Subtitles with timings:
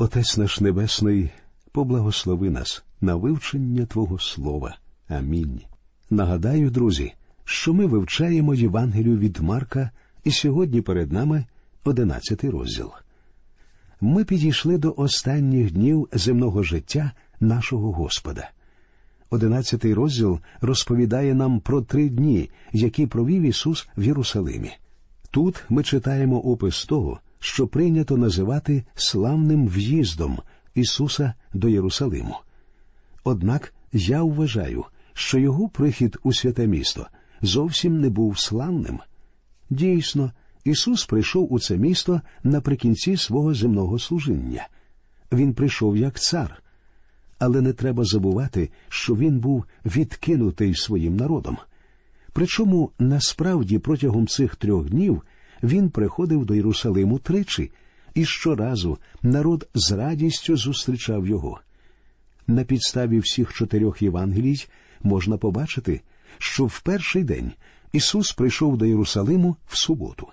[0.00, 1.30] Отець наш Небесний,
[1.72, 4.78] поблагослови нас на вивчення Твого Слова.
[5.08, 5.60] Амінь.
[6.10, 7.12] Нагадаю, друзі,
[7.44, 9.90] що ми вивчаємо Євангелію від Марка,
[10.24, 11.44] і сьогодні перед нами
[11.84, 12.90] одинадцятий розділ.
[14.00, 18.50] Ми підійшли до останніх днів земного життя нашого Господа.
[19.30, 24.72] Одинадцятий розділ розповідає нам про три дні, які провів Ісус в Єрусалимі.
[25.30, 30.38] Тут ми читаємо опис того, що прийнято називати славним в'їздом
[30.74, 32.36] Ісуса до Єрусалиму.
[33.24, 37.06] Однак я вважаю, що його прихід у святе місто
[37.42, 38.98] зовсім не був славним.
[39.70, 40.32] Дійсно,
[40.64, 44.68] Ісус прийшов у це місто наприкінці свого земного служіння.
[45.32, 46.62] Він прийшов як цар,
[47.38, 51.56] але не треба забувати, що він був відкинутий своїм народом.
[52.32, 55.22] Причому насправді протягом цих трьох днів
[55.62, 57.70] він приходив до Єрусалиму тричі,
[58.14, 61.60] і щоразу народ з радістю зустрічав його.
[62.46, 64.66] На підставі всіх чотирьох Євангелій
[65.02, 66.00] можна побачити,
[66.38, 67.52] що в перший день
[67.92, 70.26] Ісус прийшов до Єрусалиму в суботу.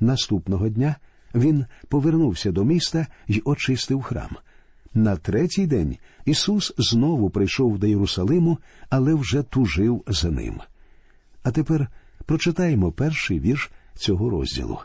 [0.00, 0.96] Наступного дня
[1.34, 4.30] він повернувся до міста й очистив храм.
[4.94, 8.58] На третій день Ісус знову прийшов до Єрусалиму,
[8.90, 10.60] але вже тужив за ним.
[11.42, 11.88] А тепер
[12.26, 14.78] прочитаємо перший вірш цього розділу.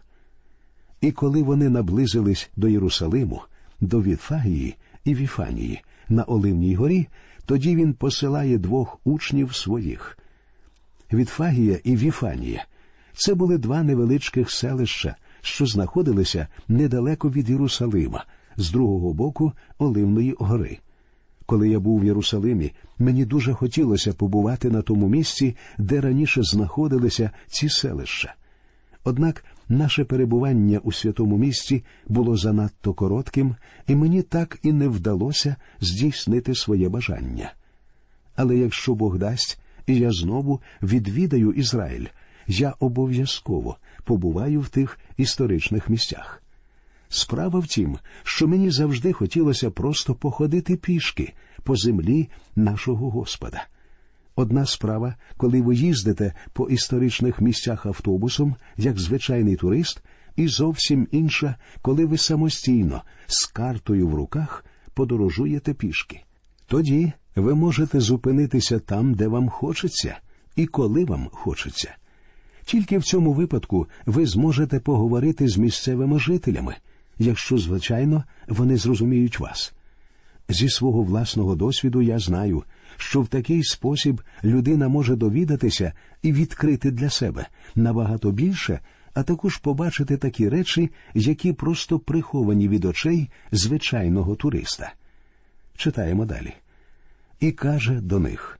[1.01, 3.41] І коли вони наблизились до Єрусалиму,
[3.81, 7.07] до Віфагії і Віфанії на Оливній горі,
[7.45, 10.17] тоді він посилає двох учнів своїх.
[11.13, 12.65] Вітфагія і Віфанія
[13.13, 18.25] це були два невеличких селища, що знаходилися недалеко від Єрусалима,
[18.57, 20.79] з другого боку Оливної гори.
[21.45, 27.31] Коли я був в Єрусалимі, мені дуже хотілося побувати на тому місці, де раніше знаходилися
[27.47, 28.35] ці селища.
[29.09, 33.55] Однак наше перебування у святому місті було занадто коротким,
[33.87, 37.53] і мені так і не вдалося здійснити своє бажання.
[38.35, 42.05] Але якщо Бог дасть, і я знову відвідаю Ізраїль,
[42.47, 46.43] я обов'язково побуваю в тих історичних місцях.
[47.09, 53.67] Справа в тім, що мені завжди хотілося просто походити пішки по землі нашого Господа.
[54.39, 60.01] Одна справа, коли ви їздите по історичних місцях автобусом, як звичайний турист,
[60.35, 66.23] і зовсім інша, коли ви самостійно з картою в руках подорожуєте пішки.
[66.67, 70.17] Тоді ви можете зупинитися там, де вам хочеться,
[70.55, 71.95] і коли вам хочеться.
[72.65, 76.75] Тільки в цьому випадку ви зможете поговорити з місцевими жителями,
[77.19, 79.73] якщо, звичайно, вони зрозуміють вас.
[80.49, 82.63] Зі свого власного досвіду я знаю,
[82.97, 88.79] що в такий спосіб людина може довідатися і відкрити для себе набагато більше,
[89.13, 94.93] а також побачити такі речі, які просто приховані від очей звичайного туриста.
[95.77, 96.53] Читаємо далі.
[97.39, 98.59] І каже до них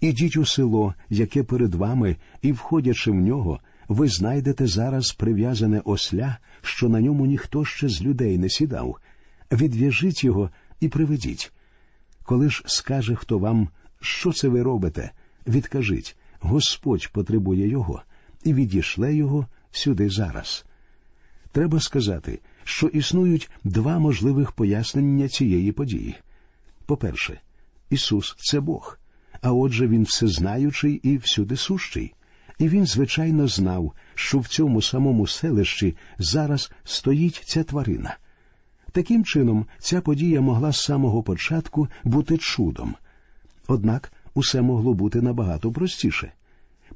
[0.00, 6.38] Ідіть у село, яке перед вами, і, входячи в нього, ви знайдете зараз прив'язане осля,
[6.62, 8.96] що на ньому ніхто ще з людей не сідав.
[9.52, 10.50] Відв'яжіть його
[10.82, 11.52] і приведіть.
[12.22, 13.68] Коли ж скаже хто вам,
[14.00, 15.10] що це ви робите,
[15.46, 18.02] відкажіть Господь потребує його,
[18.44, 20.64] і відійшле його сюди зараз.
[21.52, 26.14] Треба сказати, що існують два можливих пояснення цієї події.
[26.86, 27.40] По-перше,
[27.90, 28.98] Ісус це Бог,
[29.40, 32.14] а отже, Він всезнаючий і всюди сущий.
[32.58, 38.16] І він, звичайно, знав, що в цьому самому селищі зараз стоїть ця тварина.
[38.92, 42.94] Таким чином, ця подія могла з самого початку бути чудом.
[43.68, 46.32] Однак усе могло бути набагато простіше.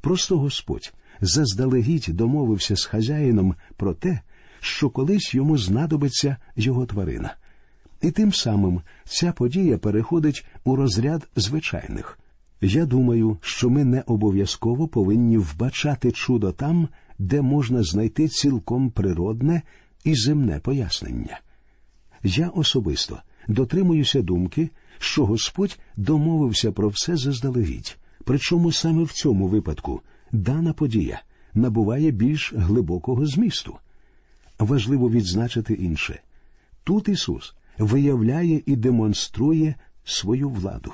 [0.01, 4.21] Просто Господь заздалегідь домовився з хазяїном про те,
[4.61, 7.35] що колись йому знадобиться його тварина.
[8.03, 12.19] І тим самим ця подія переходить у розряд звичайних.
[12.61, 19.63] Я думаю, що ми не обов'язково повинні вбачати чудо там, де можна знайти цілком природне
[20.05, 21.41] і земне пояснення.
[22.27, 30.01] Я особисто дотримуюся думки, що Господь домовився про все заздалегідь, причому саме в цьому випадку
[30.33, 31.23] дана подія
[31.55, 33.77] набуває більш глибокого змісту.
[34.59, 36.21] Важливо відзначити інше
[36.85, 39.75] тут Ісус виявляє і демонструє
[40.05, 40.93] свою владу.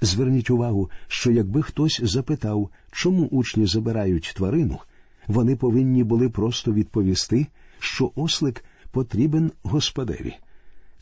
[0.00, 4.78] Зверніть увагу, що якби хтось запитав, чому учні забирають тварину,
[5.26, 7.46] вони повинні були просто відповісти,
[7.78, 10.34] що ослик потрібен Господеві.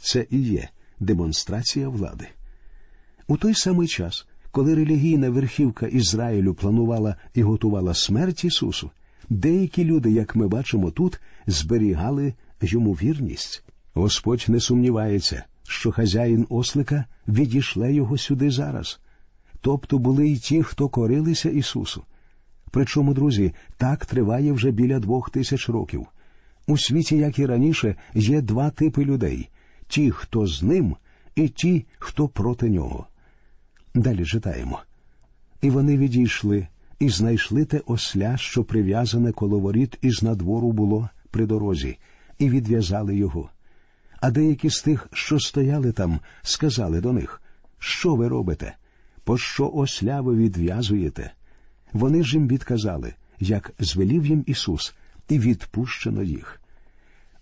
[0.00, 0.68] Це і є
[1.00, 2.28] демонстрація влади.
[3.28, 8.90] У той самий час, коли релігійна верхівка Ізраїлю планувала і готувала смерть Ісусу,
[9.30, 13.64] деякі люди, як ми бачимо тут, зберігали йому вірність.
[13.94, 19.00] Господь не сумнівається, що хазяїн ослика відійшле його сюди зараз.
[19.60, 22.02] Тобто були й ті, хто корилися Ісусу.
[22.70, 26.06] Причому, друзі, так триває вже біля двох тисяч років.
[26.66, 29.48] У світі, як і раніше, є два типи людей
[29.94, 30.96] ті, хто з ним,
[31.36, 33.06] і ті, хто проти нього.
[33.94, 34.80] Далі читаємо.
[35.62, 36.66] І вони відійшли
[36.98, 41.98] і знайшли те осля, що прив'язане коло воріт із надвору було при дорозі,
[42.38, 43.50] і відв'язали його.
[44.20, 47.42] А деякі з тих, що стояли там, сказали до них
[47.78, 48.74] Що ви робите?
[49.24, 51.32] Пощо осля ви відв'язуєте?
[51.92, 54.94] Вони ж їм відказали, як звелів їм Ісус,
[55.28, 56.60] і відпущено їх.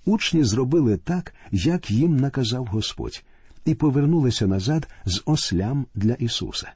[0.04, 3.24] Учні зробили так, як їм наказав Господь,
[3.64, 6.72] і повернулися назад з ослям для Ісуса.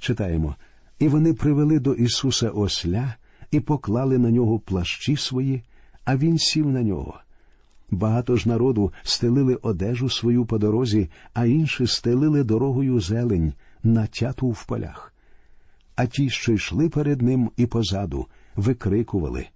[0.00, 0.56] Читаємо
[0.98, 3.14] і вони привели до Ісуса осля
[3.50, 5.62] і поклали на нього плащі свої,
[6.04, 7.20] а він сів на нього.
[7.90, 14.66] Багато ж народу стелили одежу свою по дорозі, а інші стелили дорогою зелень, натяту в
[14.66, 15.14] полях.
[15.96, 19.46] А ті, що йшли перед ним і позаду, викрикували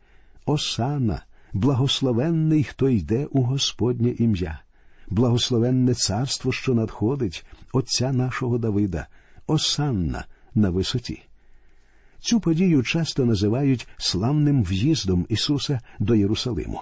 [0.46, 1.22] Осана,
[1.52, 4.60] благословенний, хто йде у Господнє ім'я,
[5.08, 9.06] благословенне царство, що надходить, Отця нашого Давида,
[9.46, 10.24] Осанна
[10.54, 11.22] на висоті.
[12.20, 16.80] Цю подію часто називають славним в'їздом Ісуса до Єрусалиму.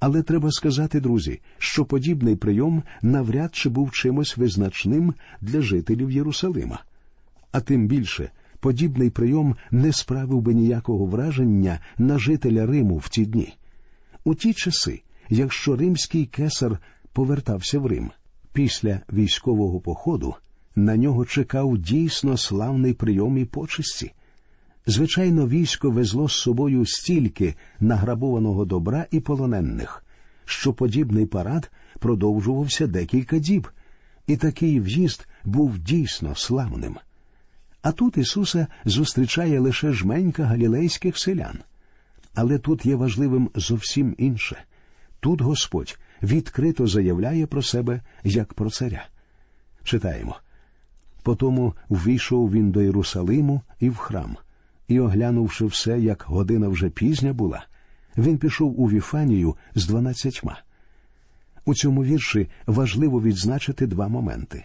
[0.00, 6.84] Але треба сказати, друзі, що подібний прийом навряд чи був чимось визначним для жителів Єрусалима.
[7.52, 8.30] А тим більше
[8.60, 13.54] подібний прийом не справив би ніякого враження на жителя Риму в ті дні.
[14.24, 16.78] У ті часи, якщо римський кесар
[17.12, 18.10] повертався в Рим
[18.52, 20.34] після військового походу,
[20.76, 24.12] на нього чекав дійсно славний прийом і почесті.
[24.86, 30.04] Звичайно, військо везло з собою стільки награбованого добра і полонених,
[30.44, 33.68] що подібний парад продовжувався декілька діб,
[34.26, 36.96] і такий в'їзд був дійсно славним.
[37.82, 41.58] А тут Ісуса зустрічає лише жменька галілейських селян.
[42.34, 44.64] Але тут є важливим зовсім інше
[45.20, 49.06] тут Господь відкрито заявляє про себе як про царя.
[49.84, 50.36] Читаємо.
[51.22, 54.36] Потому ввійшов він до Єрусалиму і в храм
[54.88, 57.66] і, оглянувши все, як година вже пізня була,
[58.16, 60.58] він пішов у Віфанію з дванадцятьма.
[61.64, 64.64] У цьому вірші важливо відзначити два моменти.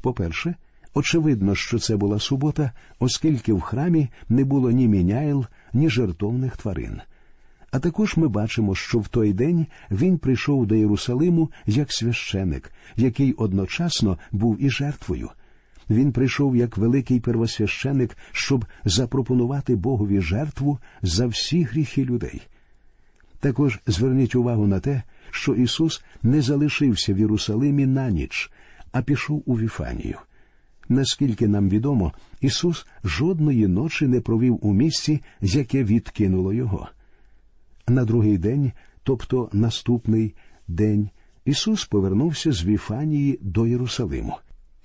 [0.00, 0.54] По-перше,
[0.94, 7.00] очевидно, що це була субота, оскільки в храмі не було ні міняйл, ні жертовних тварин.
[7.70, 13.32] А також ми бачимо, що в той день він прийшов до Єрусалиму як священик, який
[13.32, 15.30] одночасно був і жертвою.
[15.90, 22.42] Він прийшов як великий первосвященик, щоб запропонувати Богові жертву за всі гріхи людей.
[23.40, 28.50] Також зверніть увагу на те, що Ісус не залишився в Єрусалимі на ніч,
[28.92, 30.18] а пішов у Віфанію.
[30.88, 36.88] Наскільки нам відомо, Ісус жодної ночі не провів у місці, яке відкинуло його.
[37.88, 40.34] На другий день, тобто наступний
[40.68, 41.10] день,
[41.44, 44.34] Ісус повернувся з Віфанії до Єрусалиму.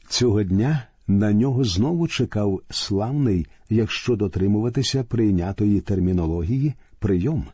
[0.07, 7.45] Цього дня на нього знову чекав славний, якщо дотримуватися прийнятої термінології, прийом.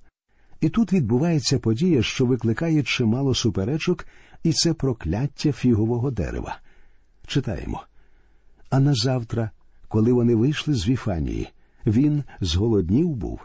[0.61, 4.05] І тут відбувається подія, що викликає чимало суперечок,
[4.43, 6.59] і це прокляття фігового дерева.
[7.27, 7.83] Читаємо.
[8.69, 9.51] А на завтра,
[9.87, 11.49] коли вони вийшли з Віфанії,
[11.85, 13.39] він зголоднів був,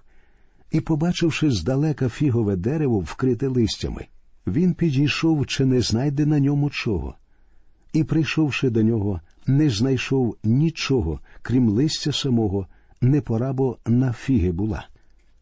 [0.70, 4.06] і, побачивши здалека фігове дерево, вкрите листями,
[4.46, 7.14] він підійшов, чи не знайде на ньому чого.
[7.92, 12.66] І, прийшовши до нього, не знайшов нічого, крім листя самого,
[13.00, 14.86] не пора бо на фіги була.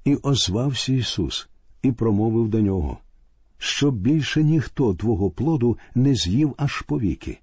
[0.04, 1.48] І озвався Ісус
[1.82, 2.98] і промовив до нього,
[3.58, 7.38] щоб більше ніхто твого плоду не з'їв аж повіки,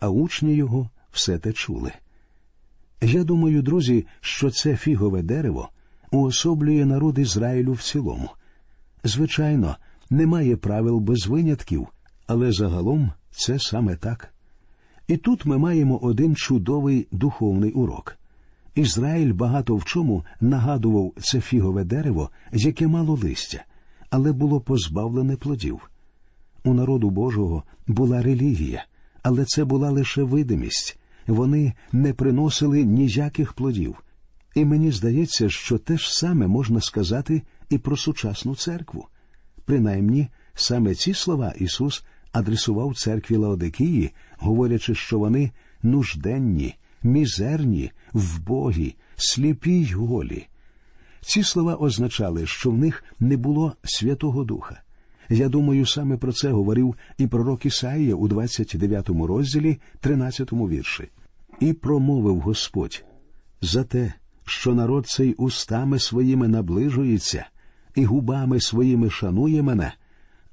[0.00, 1.92] а учні його все те чули.
[3.02, 5.68] Я думаю, друзі, що це фігове дерево
[6.10, 8.30] уособлює народ Ізраїлю в цілому.
[9.04, 9.76] Звичайно,
[10.10, 11.88] немає правил без винятків,
[12.26, 14.34] але загалом це саме так.
[15.08, 18.16] І тут ми маємо один чудовий духовний урок.
[18.74, 23.64] Ізраїль багато в чому нагадував це фігове дерево, яке мало листя,
[24.10, 25.90] але було позбавлене плодів.
[26.64, 28.84] У народу Божого була релігія,
[29.22, 30.99] але це була лише видимість.
[31.30, 34.04] Вони не приносили ніяких плодів.
[34.54, 39.06] І мені здається, що те ж саме можна сказати і про сучасну церкву.
[39.64, 45.50] Принаймні, саме ці слова Ісус адресував церкві Лаодикії, говорячи, що вони
[45.82, 50.46] нужденні, мізерні, вбогі, сліпі й голі.
[51.20, 54.80] Ці слова означали, що в них не було Святого Духа.
[55.28, 61.08] Я думаю, саме про це говорив і пророк Ісаїя у 29 розділі, 13 вірші.
[61.60, 63.04] І промовив Господь
[63.60, 64.12] за те,
[64.44, 67.46] що народ цей устами своїми наближується,
[67.94, 69.92] і губами своїми шанує мене,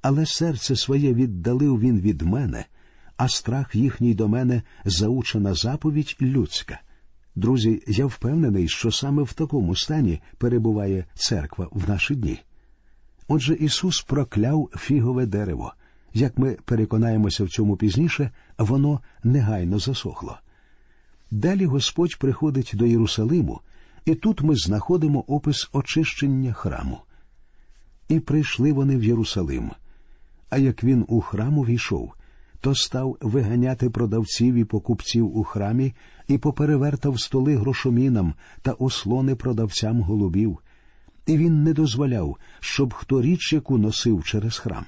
[0.01, 2.65] але серце своє віддалив він від мене,
[3.17, 6.79] а страх їхній до мене заучена заповідь людська.
[7.35, 12.39] Друзі, я впевнений, що саме в такому стані перебуває церква в наші дні.
[13.27, 15.73] Отже, Ісус прокляв фігове дерево.
[16.13, 20.37] Як ми переконаємося в цьому пізніше, воно негайно засохло.
[21.31, 23.61] Далі Господь приходить до Єрусалиму,
[24.05, 26.99] і тут ми знаходимо опис очищення храму.
[28.07, 29.71] І прийшли вони в Єрусалим.
[30.49, 32.13] А як він у храму війшов,
[32.61, 35.93] то став виганяти продавців і покупців у храмі
[36.27, 40.57] і поперевертав столи грошомінам та ослони продавцям голубів,
[41.25, 44.85] і він не дозволяв, щоб хто річ яку носив через храм.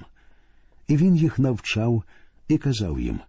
[0.88, 2.02] І він їх навчав
[2.48, 3.20] і казав їм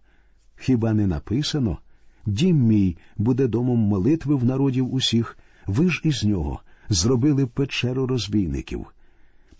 [0.56, 1.78] Хіба не написано?
[2.26, 8.86] Дім мій буде домом молитви в народів усіх, ви ж із нього зробили печеру розбійників.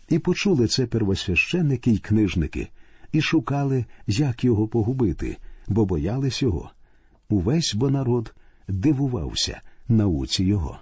[0.08, 2.68] І почули це первосвященники й книжники,
[3.12, 5.36] і шукали, як його погубити,
[5.68, 6.70] бо боялись його.
[7.28, 8.34] Увесь бо народ
[8.68, 10.78] дивувався науці його.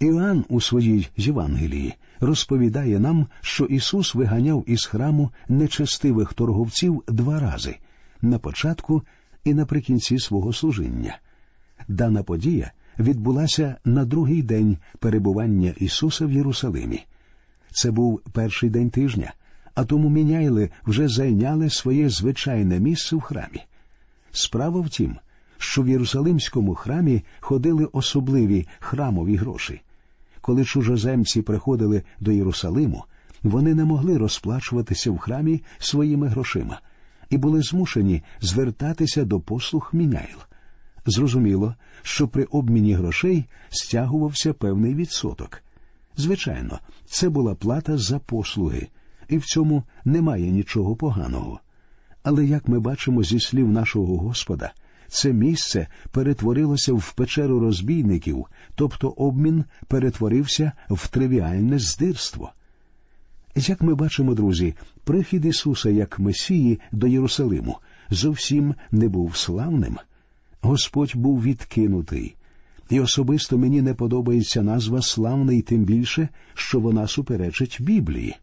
[0.00, 7.76] Іоанн у своїй Євангелії розповідає нам, що Ісус виганяв із храму нечестивих торговців два рази
[8.22, 9.02] на початку
[9.44, 11.18] і наприкінці свого служіння.
[11.88, 17.04] Дана подія відбулася на другий день перебування Ісуса в Єрусалимі.
[17.72, 19.32] Це був перший день тижня,
[19.74, 23.62] а тому міняйли вже зайняли своє звичайне місце в храмі.
[24.32, 25.16] Справа в тім,
[25.58, 29.80] що в Єрусалимському храмі ходили особливі храмові гроші.
[30.40, 33.04] Коли чужоземці приходили до Єрусалиму,
[33.42, 36.80] вони не могли розплачуватися в храмі своїми грошима
[37.30, 40.38] і були змушені звертатися до послуг міняйл.
[41.06, 45.62] Зрозуміло, що при обміні грошей стягувався певний відсоток.
[46.16, 48.88] Звичайно, це була плата за послуги,
[49.28, 51.60] і в цьому немає нічого поганого.
[52.22, 54.72] Але як ми бачимо зі слів нашого Господа,
[55.08, 62.52] це місце перетворилося в печеру розбійників, тобто обмін перетворився в тривіальне здирство.
[63.54, 67.76] Як ми бачимо, друзі, прихід Ісуса як Месії до Єрусалиму
[68.10, 69.98] зовсім не був славним.
[70.60, 72.34] Господь був відкинутий,
[72.90, 78.36] і особисто мені не подобається назва славний, тим більше, що вона суперечить Біблії.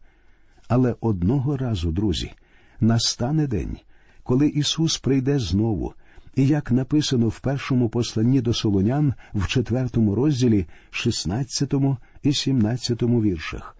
[0.68, 2.32] Але одного разу, друзі,
[2.80, 3.76] настане день,
[4.22, 5.94] коли Ісус прийде знову,
[6.36, 11.74] і як написано в першому посланні до Солонян в четвертому розділі, 16
[12.22, 13.76] і 17 віршах,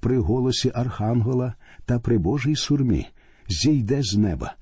[0.00, 3.06] при голосі Архангела та при Божій сурмі
[3.48, 4.54] зійде з неба.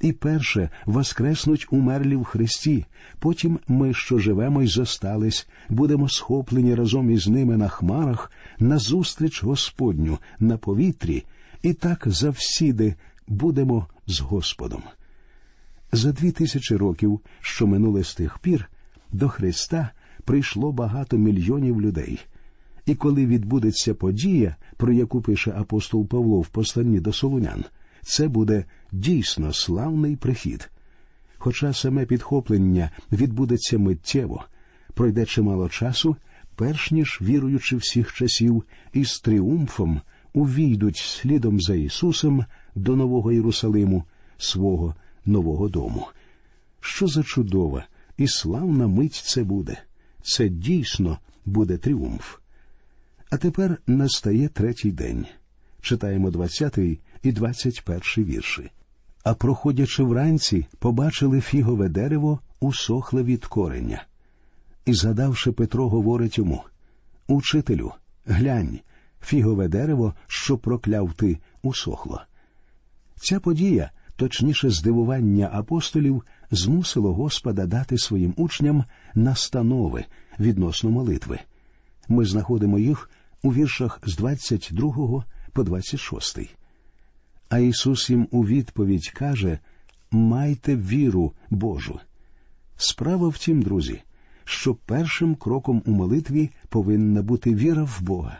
[0.00, 2.86] І перше воскреснуть умерлі в Христі,
[3.18, 10.18] потім ми, що живемо й зостались, будемо схоплені разом із ними на хмарах, назустріч Господню
[10.38, 11.24] на повітрі,
[11.62, 12.94] і так завсіди
[13.28, 14.82] будемо з Господом.
[15.92, 18.70] За дві тисячі років, що минули з тих пір,
[19.12, 19.90] до Христа
[20.24, 22.20] прийшло багато мільйонів людей.
[22.86, 27.64] І коли відбудеться подія, про яку пише апостол Павло в посланні до Солунян,
[28.02, 30.70] це буде дійсно славний прихід.
[31.38, 34.44] Хоча саме підхоплення відбудеться миттєво,
[34.94, 36.16] пройде чимало часу,
[36.56, 40.00] перш ніж віруючи всіх часів, із тріумфом
[40.32, 44.04] увійдуть слідом за Ісусом до Нового Єрусалиму,
[44.38, 44.94] свого
[45.26, 46.06] нового дому.
[46.80, 47.86] Що за чудова
[48.16, 49.78] і славна мить це буде.
[50.22, 52.41] Це дійсно буде тріумф.
[53.32, 55.26] А тепер настає третій день.
[55.80, 56.78] Читаємо 20
[57.22, 58.70] і 21 вірші.
[59.24, 64.04] А проходячи вранці, побачили фігове дерево, усохле від кореня.
[64.84, 66.62] І, згадавши Петро, говорить йому
[67.26, 67.92] Учителю,
[68.26, 68.78] глянь,
[69.22, 72.22] фігове дерево, що прокляв ти, усохло.
[73.16, 78.84] Ця подія точніше здивування апостолів змусило Господа дати своїм учням
[79.14, 80.04] настанови
[80.40, 81.38] відносно молитви.
[82.08, 83.08] Ми знаходимо їх
[83.42, 86.38] у віршах з 22 по 26.
[87.48, 89.58] А Ісус їм у відповідь каже
[90.10, 92.00] Майте віру Божу.
[92.76, 94.02] Справа в тім, друзі,
[94.44, 98.38] що першим кроком у молитві повинна бути віра в Бога.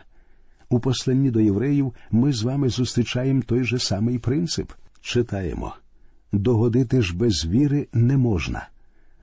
[0.69, 5.73] У посланні до євреїв ми з вами зустрічаємо той же самий принцип читаємо
[6.33, 8.67] догодити ж без віри не можна.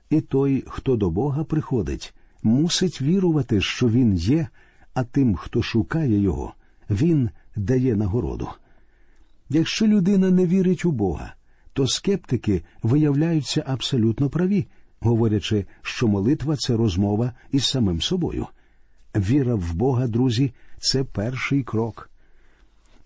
[0.09, 4.47] І той, хто до Бога приходить, мусить вірувати, що Він є,
[4.93, 6.53] а тим, хто шукає Його,
[6.89, 8.47] Він дає нагороду.
[9.49, 11.33] Якщо людина не вірить у Бога,
[11.73, 14.67] то скептики виявляються абсолютно праві,
[14.99, 18.47] говорячи, що молитва це розмова із самим собою.
[19.15, 22.09] Віра в Бога, друзі, це перший крок.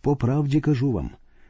[0.01, 1.10] По правді кажу вам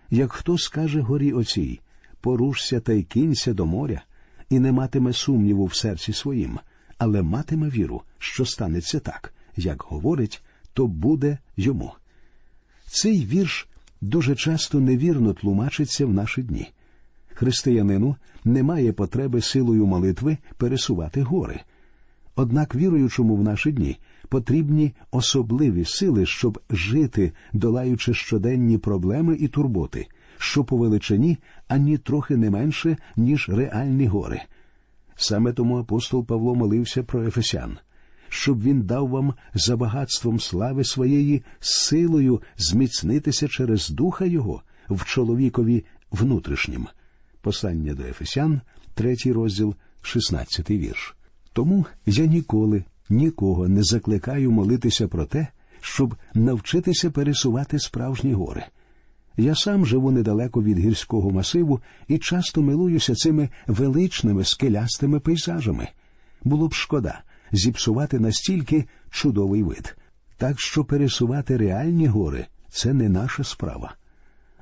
[0.09, 1.79] як хто скаже горі оцій,
[2.21, 4.01] порушся та й кинься до моря,
[4.49, 6.59] і не матиме сумніву в серці своїм,
[6.97, 10.43] але матиме віру, що станеться так, як говорить,
[10.73, 11.91] то буде йому.
[12.87, 13.67] Цей вірш
[14.01, 16.67] дуже часто невірно тлумачиться в наші дні.
[17.33, 21.59] Християнину немає потреби силою молитви пересувати гори.
[22.35, 23.97] Однак віруючому в наші дні
[24.29, 30.07] потрібні особливі сили, щоб жити, долаючи щоденні проблеми і турботи,
[30.37, 34.41] що по величині ані трохи не менше, ніж реальні гори.
[35.15, 37.77] Саме тому апостол Павло молився про Ефесян,
[38.35, 45.85] щоб він дав вам за багатством слави своєї силою зміцнитися через духа Його в чоловікові
[46.11, 46.87] внутрішнім.
[47.41, 48.61] Послання до Ефесян,
[48.93, 51.15] третій розділ, шістнадцятий вірш.
[51.53, 55.47] Тому я ніколи нікого не закликаю молитися про те,
[55.81, 58.63] щоб навчитися пересувати справжні гори.
[59.37, 65.87] Я сам живу недалеко від гірського масиву і часто милуюся цими величними скелястими пейзажами.
[66.43, 67.23] Було б шкода
[67.55, 69.97] зіпсувати настільки чудовий вид.
[70.37, 73.95] Так що пересувати реальні гори це не наша справа.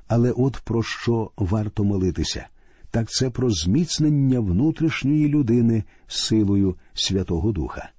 [0.08, 2.46] Але от про що варто молитися,
[2.90, 7.90] так це про зміцнення внутрішньої людини силою Святого Духа.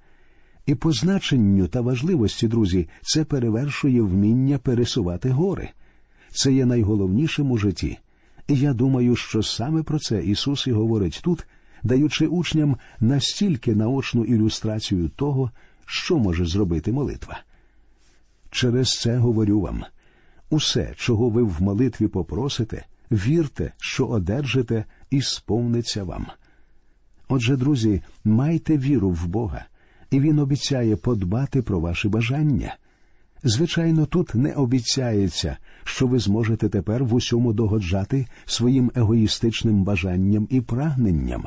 [0.65, 5.69] І по значенню та важливості, друзі, це перевершує вміння пересувати гори.
[6.29, 7.97] Це є найголовнішим у житті.
[8.47, 11.47] І я думаю, що саме про це Ісус і говорить тут,
[11.85, 15.51] даючи учням настільки наочну ілюстрацію того,
[15.85, 17.39] що може зробити молитва.
[18.51, 19.83] Через це говорю вам
[20.49, 26.25] усе, чого ви в молитві попросите, вірте, що одержите, і сповниться вам.
[27.27, 29.65] Отже, друзі, майте віру в Бога
[30.11, 32.75] і він обіцяє подбати про ваші бажання.
[33.43, 40.61] Звичайно, тут не обіцяється, що ви зможете тепер в усьому догоджати своїм егоїстичним бажанням і
[40.61, 41.45] прагненням.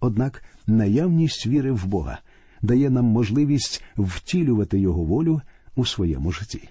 [0.00, 2.18] Однак наявність віри в Бога
[2.62, 5.40] дає нам можливість втілювати Його волю
[5.76, 6.68] у своєму житті.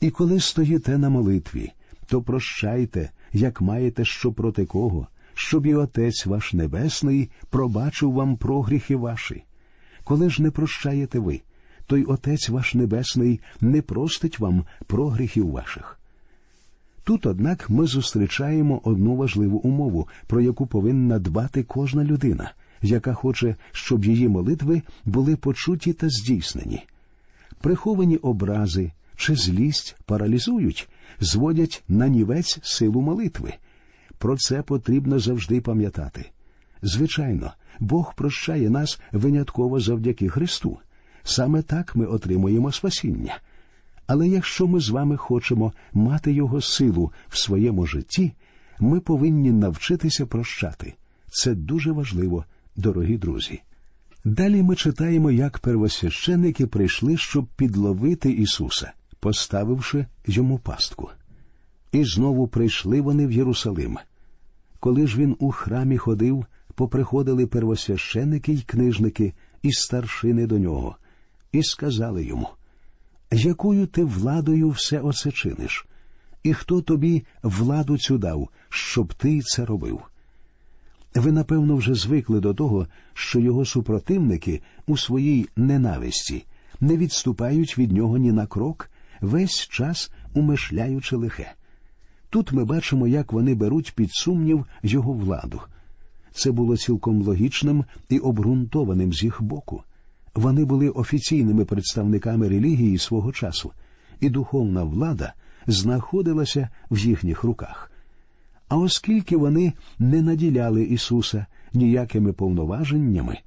[0.00, 1.72] І коли стоїте на молитві,
[2.06, 8.96] то прощайте, як маєте що проти кого, щоб і Отець ваш Небесний пробачив вам прогріхи
[8.96, 9.44] ваші.
[10.04, 11.40] Коли ж не прощаєте ви,
[11.86, 16.01] той Отець ваш Небесний не простить вам прогріхів ваших.
[17.04, 23.56] Тут, однак, ми зустрічаємо одну важливу умову, про яку повинна дбати кожна людина, яка хоче,
[23.72, 26.82] щоб її молитви були почуті та здійснені.
[27.60, 30.88] Приховані образи чи злість паралізують,
[31.20, 33.54] зводять на нівець силу молитви.
[34.18, 36.30] Про це потрібно завжди пам'ятати.
[36.82, 40.78] Звичайно, Бог прощає нас винятково завдяки Христу.
[41.22, 43.38] Саме так ми отримуємо спасіння.
[44.12, 48.32] Але якщо ми з вами хочемо мати Його силу в своєму житті,
[48.80, 50.94] ми повинні навчитися прощати.
[51.28, 52.44] Це дуже важливо,
[52.76, 53.62] дорогі друзі.
[54.24, 61.10] Далі ми читаємо, як первосвященники прийшли, щоб підловити Ісуса, поставивши йому пастку.
[61.92, 63.98] І знову прийшли вони в Єрусалим.
[64.80, 70.96] Коли ж він у храмі ходив, поприходили первосвященики й книжники і старшини до нього,
[71.52, 72.48] і сказали йому,
[73.32, 75.86] якою ти владою все оце чиниш,
[76.42, 80.00] і хто тобі владу цю дав, щоб ти це робив?
[81.14, 86.44] Ви, напевно, вже звикли до того, що його супротивники у своїй ненависті
[86.80, 88.90] не відступають від нього ні на крок,
[89.20, 91.52] весь час умишляючи лихе.
[92.30, 95.60] Тут ми бачимо, як вони беруть під сумнів його владу,
[96.32, 99.82] це було цілком логічним і обґрунтованим з їх боку.
[100.34, 103.72] Вони були офіційними представниками релігії свого часу,
[104.20, 105.32] і духовна влада
[105.66, 107.90] знаходилася в їхніх руках.
[108.68, 113.38] А оскільки вони не наділяли Ісуса ніякими повноваженнями,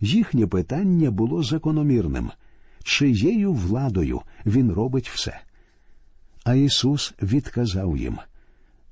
[0.00, 2.30] їхнє питання було закономірним
[2.84, 5.40] чиєю владою Він робить все.
[6.44, 8.18] А Ісус відказав їм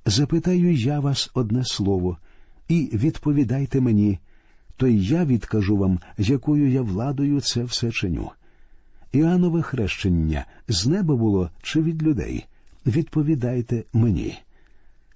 [0.07, 2.18] Запитаю я вас одне слово
[2.68, 4.18] і відповідайте мені,
[4.81, 8.31] то й я відкажу вам, якою я владою це все чиню.
[9.12, 12.47] Іоаннове хрещення з неба було чи від людей?
[12.87, 14.38] Відповідайте мені.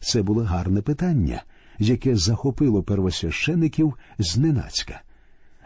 [0.00, 1.42] Це було гарне питання,
[1.78, 5.02] яке захопило первосвящеників зненацька.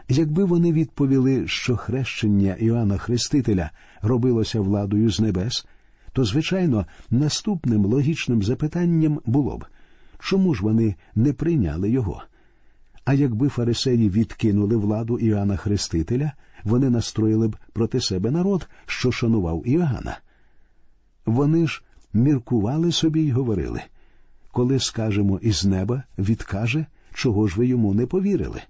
[0.09, 5.67] Якби вони відповіли, що хрещення Іоанна Хрестителя робилося владою з небес,
[6.13, 9.65] то, звичайно, наступним логічним запитанням було б
[10.19, 12.23] чому ж вони не прийняли його?
[13.09, 16.31] А якби фарисеї відкинули владу Іоанна Хрестителя,
[16.63, 20.17] вони настроїли б проти себе народ, що шанував Іоанна.
[21.25, 23.81] Вони ж міркували собі й говорили
[24.51, 28.61] коли скажемо із неба, відкаже, чого ж ви йому не повірили.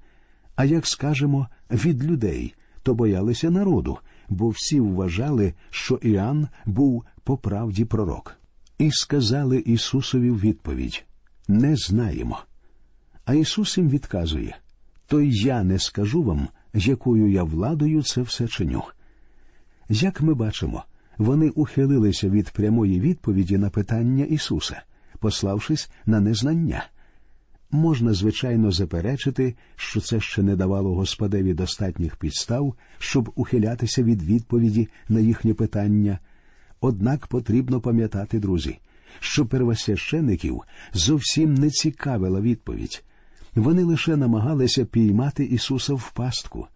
[0.56, 3.98] А як скажемо від людей, то боялися народу,
[4.30, 8.36] бо всі вважали, що Іоанн був по правді пророк.
[8.78, 11.06] І сказали Ісусові в відповідь
[11.48, 12.40] Не знаємо.
[13.30, 14.58] А Ісус їм відказує
[15.08, 18.84] То й я не скажу вам, якою я владою це все чиню.
[19.90, 20.84] Як ми бачимо,
[21.18, 24.82] вони ухилилися від прямої відповіді на питання Ісуса,
[25.20, 26.86] пославшись на незнання.
[27.72, 34.88] Можна, звичайно, заперечити, що це ще не давало Господеві достатніх підстав, щоб ухилятися від відповіді
[35.10, 36.20] на їхнє питання.
[36.82, 38.80] Однак потрібно пам'ятати, друзі,
[39.20, 40.62] що первосвящеників
[40.94, 43.04] зовсім не цікавила відповідь.
[43.56, 46.68] Вони лише намагалися піймати Ісуса в пастку.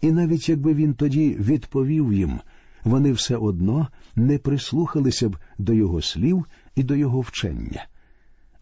[0.00, 2.40] І навіть якби він тоді відповів їм,
[2.84, 7.86] вони все одно не прислухалися б до Його слів і до Його вчення.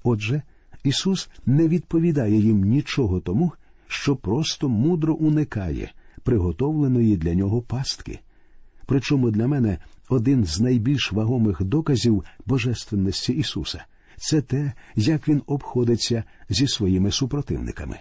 [0.04, 0.42] Отже,
[0.84, 3.52] Ісус не відповідає їм нічого тому,
[3.88, 5.92] що просто мудро уникає
[6.22, 8.20] приготовленої для нього пастки.
[8.86, 13.84] Причому для мене один з найбільш вагомих доказів Божественності Ісуса
[14.20, 17.96] це те, як Він обходиться зі своїми супротивниками.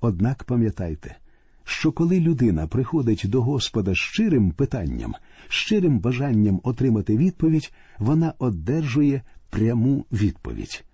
[0.00, 1.16] Однак пам'ятайте,
[1.64, 5.14] що коли людина приходить до Господа щирим питанням,
[5.48, 10.84] щирим бажанням отримати відповідь, вона одержує пряму відповідь.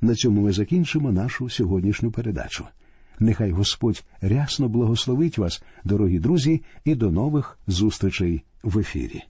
[0.00, 2.66] На цьому ми закінчимо нашу сьогоднішню передачу.
[3.18, 9.22] Нехай Господь рясно благословить вас, дорогі друзі, і до нових зустрічей в ефірі.